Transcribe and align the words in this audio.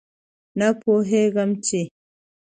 نه 0.59 0.67
پوهېږم 0.81 1.51
چې 1.65 1.81